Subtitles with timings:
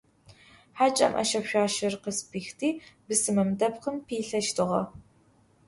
[0.77, 2.69] Хьакӏэм ӏэшэ-шъуашэр къызпихти,
[3.05, 4.81] бысымым дэпкъым пилъэщтыгъэ.